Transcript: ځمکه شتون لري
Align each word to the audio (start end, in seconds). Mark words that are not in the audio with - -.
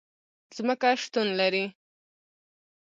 ځمکه 0.55 0.89
شتون 1.01 1.27
لري 1.39 1.65